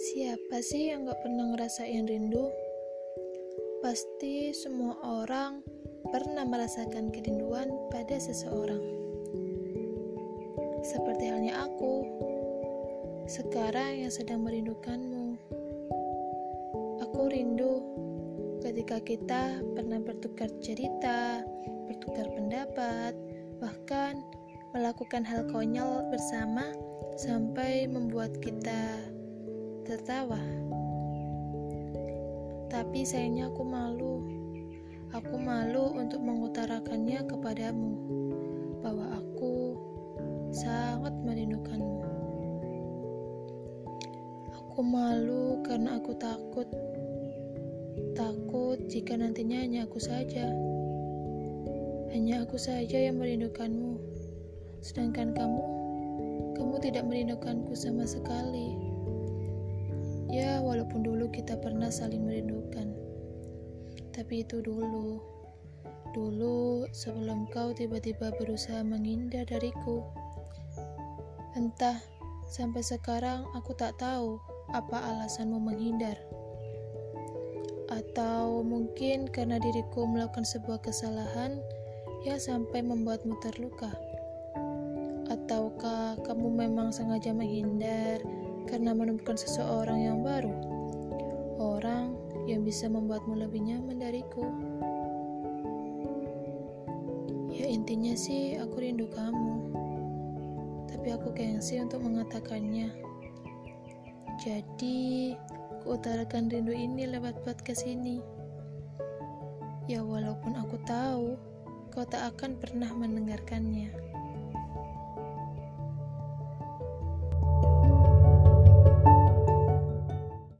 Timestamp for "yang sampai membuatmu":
82.22-83.34